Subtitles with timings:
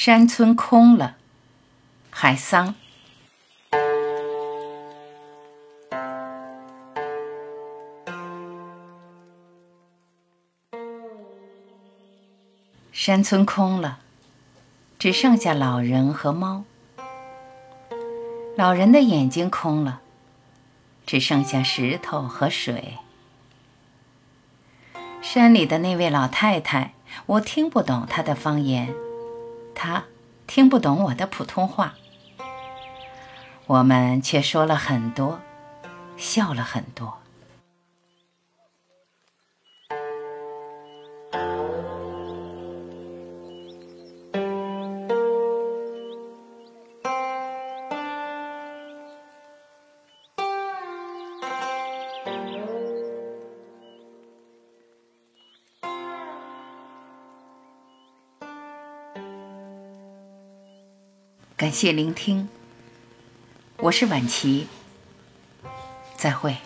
[0.00, 1.16] 山村空了，
[2.08, 2.76] 海桑。
[12.92, 13.98] 山村空了，
[15.00, 16.62] 只剩下老人和猫。
[18.56, 20.00] 老人的眼睛空了，
[21.04, 22.98] 只剩下石头和水。
[25.20, 26.94] 山里的那位老太太，
[27.26, 28.94] 我听不懂她的方言，
[29.78, 30.02] 他
[30.48, 31.94] 听不懂我的普通话。
[33.66, 35.38] 我们却说了很多，
[36.16, 37.18] 笑了很多。
[61.58, 62.48] 感谢聆听，
[63.78, 64.68] 我是晚琪，
[66.16, 66.56] 再会。